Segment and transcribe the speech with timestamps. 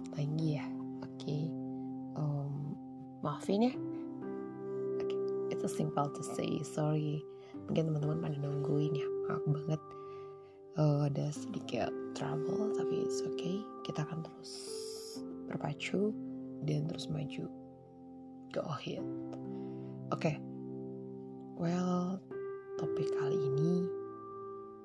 [0.00, 0.64] upload lagi ya.
[1.04, 1.42] Oke okay.
[2.16, 2.72] um,
[3.20, 3.74] maafin ya.
[4.96, 5.20] Okay.
[5.52, 7.20] it's a simple to say sorry.
[7.68, 9.08] Mungkin teman-teman pada nungguin ya.
[9.28, 9.82] Maaf banget.
[10.80, 13.60] Uh, ada sedikit trouble tapi it's okay.
[13.84, 14.52] Kita akan terus
[15.52, 16.16] berpacu
[16.64, 17.44] dan terus maju.
[18.56, 19.04] Go ahead.
[20.10, 20.32] Oke.
[20.32, 20.36] Okay.
[21.60, 22.16] well
[22.80, 23.84] topik kali ini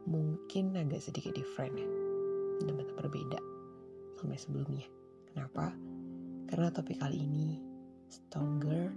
[0.04, 1.88] mungkin agak sedikit different ya.
[2.60, 3.40] Benar-benar berbeda
[4.20, 4.88] sama sebelumnya
[5.36, 5.76] kenapa?
[6.48, 7.60] Karena topik kali ini
[8.08, 8.88] stronger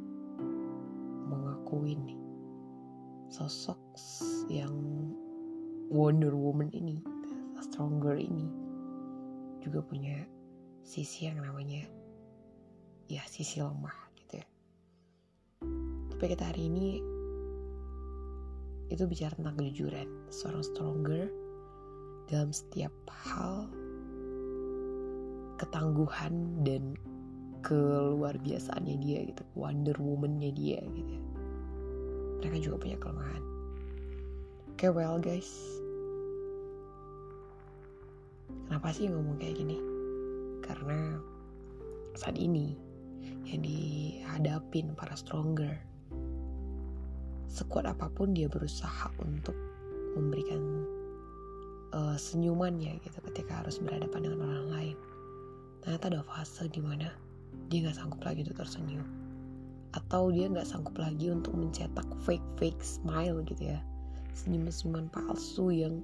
[1.27, 2.21] mengakuin nih
[3.29, 3.77] sosok
[4.47, 4.73] yang
[5.91, 7.03] Wonder Woman ini
[7.59, 8.47] stronger ini
[9.59, 10.23] juga punya
[10.87, 11.85] sisi yang namanya
[13.11, 14.47] ya sisi lemah gitu ya.
[16.15, 16.89] Tapi kita hari ini
[18.89, 21.25] itu bicara tentang kejujuran seorang stronger
[22.29, 23.69] dalam setiap hal
[25.59, 26.95] ketangguhan dan
[27.61, 31.15] keluar biasaannya dia gitu wonder womannya dia gitu.
[32.39, 33.43] Mereka juga punya kelemahan.
[34.73, 35.51] Oke okay, well guys.
[38.71, 39.77] Kenapa sih ngomong kayak gini?
[40.63, 41.19] Karena
[42.15, 42.79] saat ini
[43.49, 45.73] yang dihadapin para stronger
[47.49, 49.57] sekuat apa pun dia berusaha untuk
[50.15, 50.85] memberikan
[51.97, 54.97] uh, senyumannya gitu ketika harus berhadapan dengan orang lain.
[55.83, 57.09] Ternyata ada fase di mana
[57.69, 59.07] dia nggak sanggup lagi untuk tersenyum,
[59.93, 63.81] atau dia nggak sanggup lagi untuk mencetak fake fake smile gitu ya,
[64.33, 66.01] senyum-senyuman palsu yang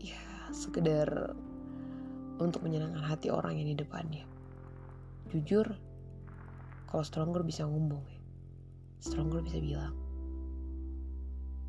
[0.00, 0.20] ya
[0.52, 1.36] sekedar
[2.40, 4.24] untuk menyenangkan hati orang yang di depannya.
[5.32, 5.68] Jujur,
[6.88, 8.20] kalau stronger bisa ngomong ya.
[9.00, 9.94] Stronger bisa bilang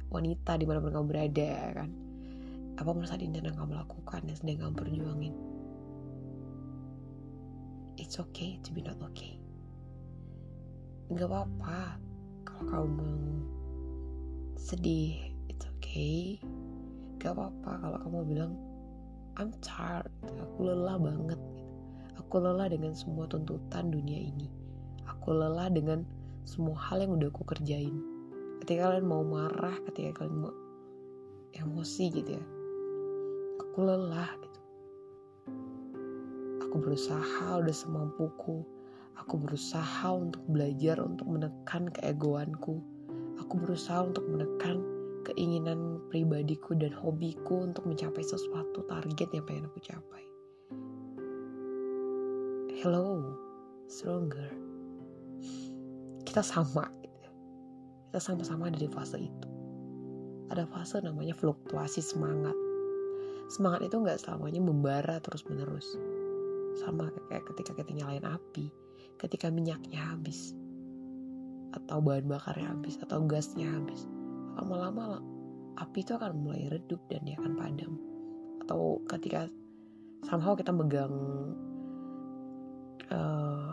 [0.08, 1.52] wanita di mana pun kamu berada
[1.84, 1.90] kan.
[2.78, 5.36] Apa ini yang kamu lakukan yang sedang kamu perjuangin
[7.98, 9.36] it's okay to be not okay.
[11.12, 11.98] Nggak apa-apa
[12.46, 13.12] kalau kamu
[14.58, 16.40] sedih it's okay.
[17.18, 18.54] Gak apa-apa kalau kamu bilang
[19.42, 21.42] I'm tired aku lelah banget.
[22.22, 24.50] Aku lelah dengan semua tuntutan dunia ini.
[25.10, 26.06] Aku lelah dengan
[26.46, 27.94] semua hal yang udah aku kerjain.
[28.62, 30.54] Ketika kalian mau marah ketika kalian mau
[31.58, 32.46] emosi gitu ya
[33.78, 34.30] aku lelah
[36.68, 38.60] aku berusaha udah semampuku.
[39.24, 42.84] Aku berusaha untuk belajar untuk menekan keegoanku.
[43.40, 44.84] Aku berusaha untuk menekan
[45.24, 50.24] keinginan pribadiku dan hobiku untuk mencapai sesuatu target yang pengen aku capai.
[52.84, 53.24] Hello
[53.88, 54.52] stronger.
[56.28, 57.32] Kita sama gitu.
[58.12, 59.50] kita sama-sama ada di fase itu.
[60.52, 62.54] Ada fase namanya fluktuasi semangat.
[63.48, 65.96] Semangat itu nggak selamanya membara terus menerus
[66.78, 68.70] sama kayak ketika kita nyalain api
[69.18, 70.54] ketika minyaknya habis
[71.74, 74.06] atau bahan bakarnya habis atau gasnya habis
[74.58, 75.22] lama-lama
[75.78, 77.94] api itu akan mulai redup dan dia akan padam.
[78.66, 79.46] Atau ketika
[80.26, 81.14] somehow kita megang
[83.14, 83.72] uh,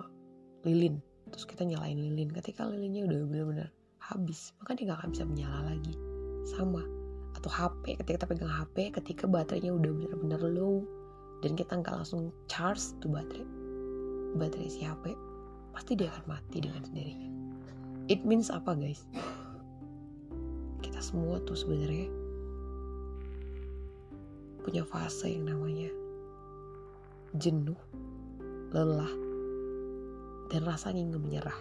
[0.63, 1.01] lilin
[1.33, 5.61] terus kita nyalain lilin ketika lilinnya udah benar-benar habis maka dia nggak akan bisa menyala
[5.73, 5.95] lagi.
[6.45, 6.85] Sama
[7.35, 10.85] atau HP ketika kita pegang HP ketika baterainya udah benar-benar low
[11.44, 13.44] dan kita nggak langsung charge tuh baterai.
[14.41, 15.12] Baterai si HP
[15.77, 17.28] pasti dia akan mati dengan sendirinya.
[18.09, 19.05] It means apa guys?
[20.81, 22.09] Kita semua tuh sebenarnya
[24.65, 25.93] punya fase yang namanya
[27.37, 27.76] jenuh
[28.72, 29.12] lelah
[30.49, 31.59] dan rasanya ingin menyerah.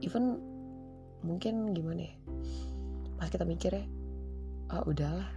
[0.00, 0.40] Even
[1.20, 2.16] mungkin gimana ya?
[3.20, 3.84] Pas kita mikir ya
[4.72, 5.28] ah udahlah.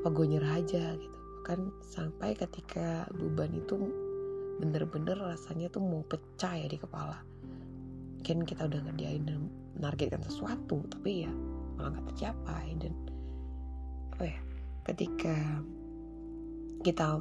[0.00, 3.76] Apa gue nyerah aja gitu kan sampai ketika beban itu
[4.60, 7.20] bener-bener rasanya tuh mau pecah ya di kepala.
[8.20, 9.48] Mungkin kita udah ngerjain dan
[9.80, 11.32] menargetkan sesuatu tapi ya
[11.80, 12.76] malah gak tercapai.
[12.76, 12.92] Dan
[14.12, 14.40] apa ya
[14.84, 15.36] ketika
[16.84, 17.20] kita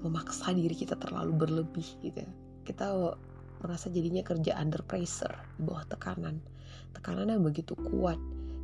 [0.00, 2.24] memaksa diri kita terlalu berlebih gitu
[2.64, 2.86] kita
[3.60, 6.40] merasa jadinya kerja under pressure di bawah tekanan.
[6.96, 8.16] Tekanan yang begitu kuat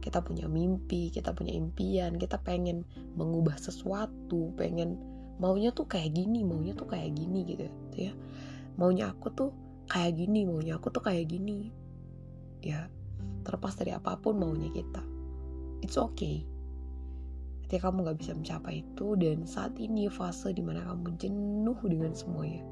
[0.07, 2.87] kita punya mimpi kita punya impian kita pengen
[3.19, 4.95] mengubah sesuatu pengen
[5.37, 8.13] maunya tuh kayak gini maunya tuh kayak gini gitu, gitu ya.
[8.77, 9.51] Maunya aku tuh
[9.89, 11.73] kayak gini maunya aku tuh kayak gini.
[12.65, 12.89] Ya
[13.45, 15.05] terlepas dari apa pun maunya kita.
[15.85, 16.45] It's okay.
[17.67, 22.15] Ketika kamu gak bisa mencapai itu dan saat ini fase di mana kamu jenuh dengan
[22.15, 22.63] semuanya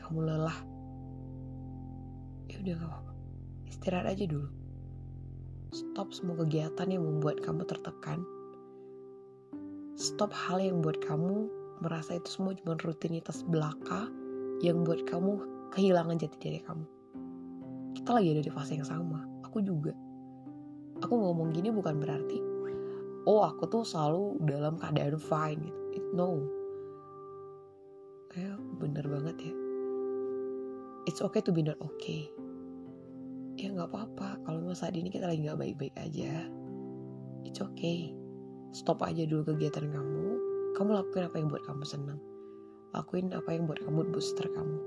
[0.00, 0.58] kamu lelah
[2.48, 3.12] ya udah gak apa-apa.
[3.68, 4.48] Istirahat aja dulu
[5.74, 8.22] stop semua kegiatan yang membuat kamu tertekan
[9.96, 11.48] stop hal yang membuat kamu
[11.80, 14.08] merasa itu semua cuma rutinitas belaka
[14.64, 15.40] yang buat kamu
[15.72, 16.86] kehilangan jati diri kamu.
[17.96, 19.24] Kita lagi ada di fase yang sama.
[19.44, 19.92] Aku juga.
[21.04, 22.40] Aku ngomong gini bukan berarti,
[23.28, 25.80] oh aku tuh selalu dalam keadaan fine gitu.
[25.96, 26.40] It, no.
[28.32, 29.54] Kayak bener banget ya.
[31.08, 32.28] It's okay to be not okay.
[33.76, 34.40] Nggak apa-apa.
[34.42, 36.48] Kalau memang saat ini kita lagi nggak baik-baik aja,
[37.44, 38.16] it's okay.
[38.72, 40.26] Stop aja dulu kegiatan kamu.
[40.74, 42.20] Kamu lakuin apa yang buat kamu senang
[42.96, 44.78] lakuin apa yang buat kamu booster kamu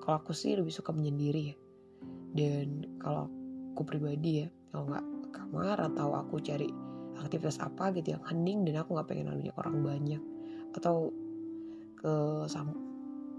[0.00, 1.56] kalau aku sih lebih suka menyendiri ya
[2.32, 3.28] dan kalau
[3.76, 6.72] aku pribadi ya kalau nggak kamar atau aku cari
[7.20, 10.22] aktivitas apa gitu yang hening dan aku nggak pengen lalunya orang banyak
[10.76, 11.12] atau
[11.96, 12.14] ke
[12.48, 12.76] sam,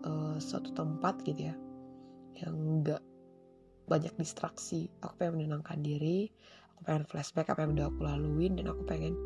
[0.06, 1.56] uh, suatu tempat gitu ya
[2.42, 3.02] yang nggak
[3.88, 4.92] banyak distraksi.
[5.02, 6.32] Aku pengen menenangkan diri
[6.78, 9.18] aku pengen flashback apa yang udah aku laluin dan aku pengen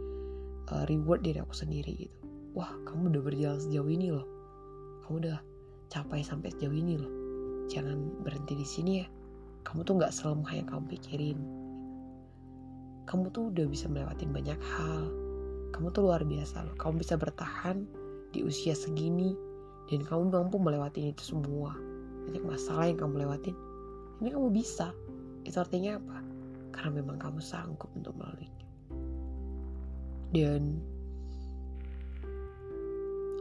[0.71, 2.17] uh, reward diri aku sendiri gitu.
[2.55, 4.23] Wah kamu udah berjalan sejauh ini loh.
[5.03, 5.37] Kamu udah
[5.91, 7.11] capai sampai sejauh ini loh.
[7.67, 9.07] Jangan berhenti di sini ya.
[9.67, 11.39] Kamu tuh nggak selemah yang kamu pikirin.
[13.03, 15.11] Kamu tuh udah bisa melewati banyak hal.
[15.75, 16.75] Kamu tuh luar biasa loh.
[16.79, 17.83] Kamu bisa bertahan
[18.31, 19.35] di usia segini
[19.91, 21.75] dan kamu mampu melewati itu semua.
[22.31, 23.55] Banyak masalah yang kamu lewatin
[24.21, 24.94] ini kamu bisa.
[25.41, 26.18] Itu artinya apa?
[26.71, 28.62] Karena memang kamu sanggup untuk melaluinya
[30.31, 30.79] dan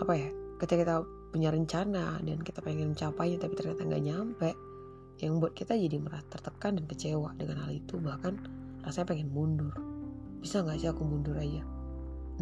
[0.03, 0.31] apa ya?
[0.59, 0.97] Ketika kita
[1.31, 4.50] punya rencana dan kita pengen mencapainya tapi ternyata nggak nyampe
[5.23, 8.37] yang buat kita jadi merasa tertekan dan kecewa dengan hal itu bahkan
[8.82, 9.73] rasanya pengen mundur.
[10.43, 11.62] Bisa nggak sih aku mundur aja?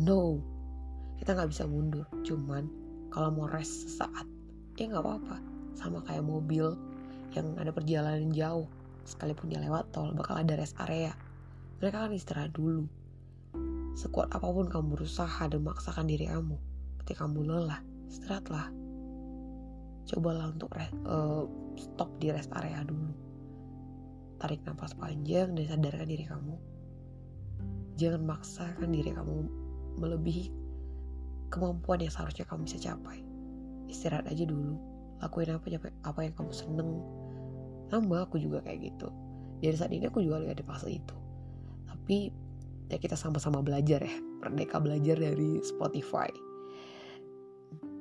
[0.00, 0.40] No.
[1.20, 2.06] Kita nggak bisa mundur.
[2.24, 2.70] Cuman
[3.12, 4.24] kalau mau rest sesaat
[4.80, 5.36] ya nggak apa-apa.
[5.76, 6.74] Sama kayak mobil
[7.36, 8.68] yang ada perjalanan jauh
[9.08, 11.16] sekalipun dia lewat tol bakal ada rest area.
[11.80, 12.84] Mereka kan istirahat dulu.
[13.96, 16.56] Sekuat apa pun kamu berusaha dan memaksakan diri kamu
[17.02, 17.80] ketika kamu lelah
[18.12, 18.68] istirahatlah.
[20.08, 21.44] Cobalah untuk re, uh,
[21.76, 23.12] stop di rest area dulu.
[24.38, 26.54] Tarik nafas panjang dan sadarkan diri kamu.
[27.98, 29.36] Jangan maksakan diri kamu
[29.98, 30.46] melebihi
[31.50, 33.20] kemampuan yang seharusnya kamu bisa capai.
[33.90, 34.87] Istirahat aja dulu
[35.18, 36.90] lakuin apa apa yang kamu seneng.
[37.88, 39.08] Sama aku juga kayak gitu.
[39.58, 41.16] Dari saat ini aku juga lagi ada fase itu.
[41.88, 42.30] Tapi
[42.92, 44.14] ya kita sama-sama belajar ya.
[44.38, 46.30] Merdeka belajar dari Spotify.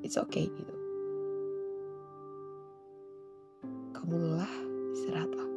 [0.06, 0.76] It's okay gitu.
[3.98, 4.54] Kamu lelah
[4.94, 5.48] istirahatlah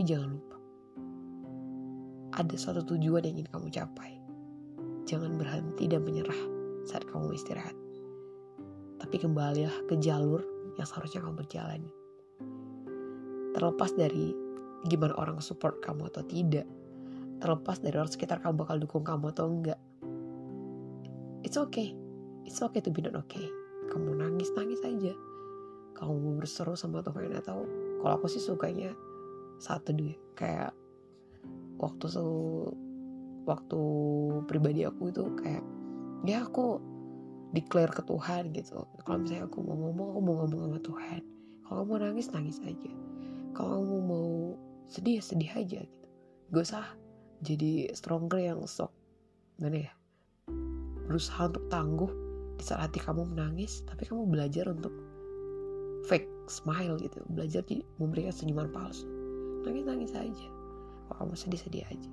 [0.00, 0.56] tapi jangan lupa.
[2.40, 4.16] Ada suatu tujuan yang ingin kamu capai.
[5.04, 6.40] Jangan berhenti dan menyerah
[6.88, 7.76] saat kamu istirahat.
[8.96, 10.40] Tapi kembalilah ke jalur
[10.80, 11.92] yang seharusnya kamu berjalani
[13.52, 14.32] terlepas dari
[14.88, 16.64] gimana orang support kamu atau tidak
[17.44, 19.80] terlepas dari orang sekitar kamu bakal dukung kamu atau enggak
[21.44, 21.96] it's okay.
[22.44, 23.50] It's okay to be not okay.
[23.90, 25.10] Kamu nangis nangis aja.
[25.98, 27.66] Kamu berseru sama Tuhan atau
[28.00, 28.94] kalau aku sih sukanya
[29.60, 30.72] satu dua kayak
[31.76, 32.06] waktu
[33.44, 33.80] waktu
[34.48, 35.64] pribadi aku itu kayak
[36.24, 36.80] ya aku
[37.50, 38.86] declare ke Tuhan gitu.
[39.02, 41.22] Kalau misalnya aku mau ngomong aku mau ngomong sama Tuhan.
[41.66, 42.92] Kalau kamu nangis nangis aja.
[43.54, 44.28] Kalau kamu mau
[44.86, 46.08] sedih ya sedih aja gitu.
[46.50, 46.86] Gak usah
[47.42, 48.90] jadi stronger yang sok
[49.60, 49.92] mana ya
[51.10, 52.10] berusaha untuk tangguh
[52.56, 54.94] di saat hati kamu menangis tapi kamu belajar untuk
[56.06, 57.22] fake smile gitu.
[57.30, 59.06] Belajar di memberikan senyuman palsu.
[59.66, 60.46] Nangis nangis aja.
[61.10, 62.10] Kalau kamu sedih sedih aja.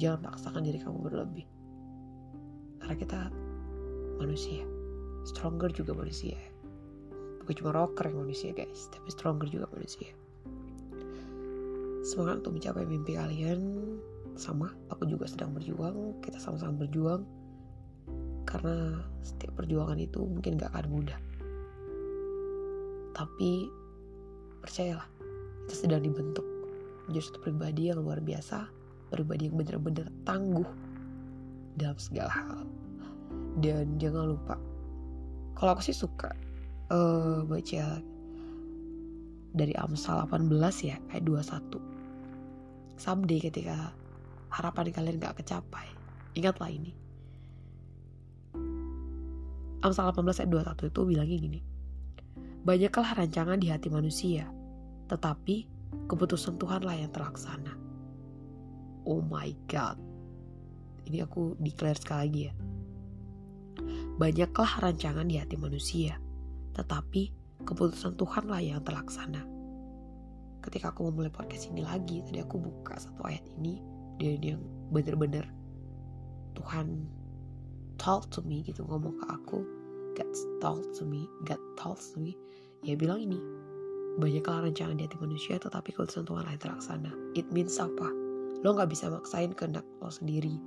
[0.00, 1.46] Jangan paksakan diri kamu berlebih.
[2.80, 3.20] Karena kita
[4.20, 4.62] manusia.
[5.24, 6.36] Stronger juga manusia.
[7.40, 10.12] Bukan cuma rocker yang manusia guys tapi stronger juga manusia.
[12.04, 13.60] Semangat untuk mencapai mimpi kalian.
[14.36, 16.20] Sama aku juga sedang berjuang.
[16.20, 17.24] Kita sama-sama berjuang.
[18.44, 21.18] Karena setiap perjuangan itu mungkin gak akan mudah.
[23.12, 23.68] Tapi
[24.64, 25.08] percayalah
[25.68, 26.46] kita sedang dibentuk
[27.06, 28.68] menjadi satu pribadi yang luar biasa.
[29.10, 30.66] Pribadi yang benar-benar tangguh
[31.76, 32.62] dalam segala hal
[33.58, 34.54] dan jangan lupa
[35.58, 36.30] kalau aku sih suka
[36.94, 37.98] uh, baca
[39.50, 40.46] dari Amsal 18
[40.86, 41.82] ya ayat 21
[42.94, 43.90] someday ketika
[44.54, 45.90] harapan kalian gak kecapai
[46.38, 46.94] ingatlah ini
[49.80, 51.60] Amsal 18 ayat 21 itu bilangnya gini.
[52.68, 54.44] Banyaklah rancangan di hati manusia,
[55.08, 55.64] tetapi
[56.04, 57.72] keputusan Tuhanlah yang terlaksana.
[59.08, 59.96] Oh my God.
[61.08, 62.54] Ini aku declare sekali lagi ya.
[64.20, 66.20] Banyaklah rancangan di hati manusia,
[66.76, 67.32] tetapi
[67.64, 69.40] keputusan Tuhanlah yang terlaksana.
[70.60, 73.80] Ketika aku memulai podcast ini lagi, tadi aku buka satu ayat ini
[74.20, 74.60] dan yang
[74.92, 75.48] bener-bener
[76.52, 77.08] Tuhan
[77.96, 79.64] talk to me gitu ngomong ke aku
[80.12, 80.28] God
[80.60, 82.36] told to me God told to me.
[82.84, 83.40] Ya bilang ini
[84.20, 87.12] banyaklah rencana di hati manusia tetapi keputusan Tuhan lain terlaksana.
[87.32, 88.12] It means apa?
[88.60, 90.60] Lo nggak bisa maksain kehendak lo sendiri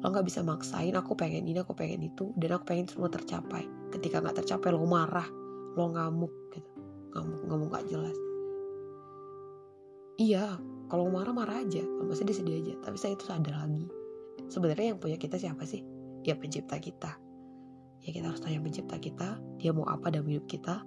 [0.00, 3.68] lo nggak bisa maksain aku pengen ini aku pengen itu dan aku pengen semua tercapai.
[3.92, 5.28] Ketika nggak tercapai lo marah
[5.76, 6.70] lo ngamuk gitu.
[7.12, 8.16] Ngamuk ngamuk gak jelas.
[10.16, 10.56] Iya
[10.88, 11.84] kalau marah marah aja.
[11.84, 12.74] Kalau masih sedih aja.
[12.80, 13.86] Tapi saya itu sadar lagi.
[14.48, 15.84] Sebenarnya yang punya kita siapa sih?
[16.24, 17.20] Ya pencipta kita.
[18.00, 20.80] Ya kita harus tanya pencipta kita dia mau apa dalam hidup kita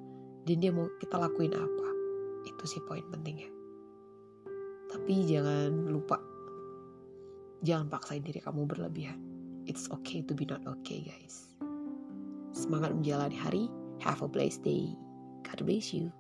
[0.49, 1.87] dan dia mau kita lakuin apa.
[2.49, 3.47] Itu sih poin pentingnya.
[4.89, 6.32] Tapi jangan lupa
[7.63, 9.19] jangan paksain diri kamu berlebihan.
[9.63, 11.47] It's okay to be not okay guys.
[12.51, 13.65] Semangat menjalani hari.
[14.03, 14.91] Have a blessed day.
[15.47, 16.11] God bless you